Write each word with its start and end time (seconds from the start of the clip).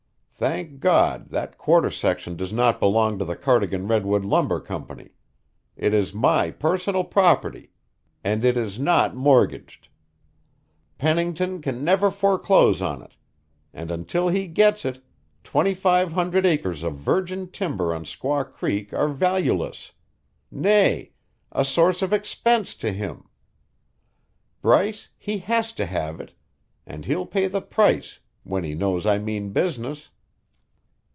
Thank 0.43 0.79
God, 0.79 1.29
that 1.29 1.59
quarter 1.59 1.91
section 1.91 2.35
does 2.35 2.51
not 2.51 2.79
belong 2.79 3.19
to 3.19 3.25
the 3.25 3.35
Cardigan 3.35 3.87
Redwood 3.87 4.25
Lumber 4.25 4.59
Company. 4.59 5.11
It 5.77 5.93
is 5.93 6.15
my 6.15 6.49
personal 6.49 7.03
property, 7.03 7.69
and 8.23 8.43
it 8.43 8.57
is 8.57 8.79
not 8.79 9.15
mortgaged. 9.15 9.87
Pennington 10.97 11.61
can 11.61 11.83
never 11.83 12.09
foreclose 12.09 12.81
on 12.81 13.03
it 13.03 13.15
and 13.71 13.91
until 13.91 14.29
he 14.29 14.47
gets 14.47 14.83
it, 14.83 15.03
twenty 15.43 15.75
five 15.75 16.13
hundred 16.13 16.43
acres 16.47 16.81
of 16.81 16.95
virgin 16.95 17.47
timber 17.51 17.93
on 17.93 18.03
Squaw 18.03 18.43
Creek 18.43 18.91
are 18.93 19.09
valueless 19.09 19.91
nay, 20.49 21.11
a 21.51 21.63
source 21.63 22.01
of 22.01 22.11
expense 22.13 22.73
to 22.73 22.91
him. 22.91 23.29
Bryce, 24.59 25.09
he 25.19 25.37
has 25.37 25.71
to 25.73 25.85
have 25.85 26.19
it; 26.19 26.33
and 26.87 27.05
he'll 27.05 27.27
pay 27.27 27.45
the 27.47 27.61
price, 27.61 28.17
when 28.41 28.63
he 28.63 28.73
knows 28.73 29.05
I 29.05 29.19
mean 29.19 29.51
business." 29.51 30.09